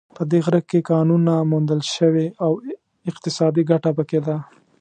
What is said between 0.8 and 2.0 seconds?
کانونو موندل